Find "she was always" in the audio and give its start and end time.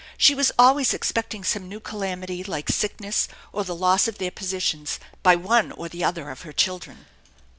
0.17-0.95